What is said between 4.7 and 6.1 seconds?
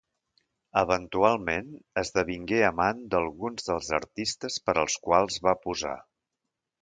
als quals va posar.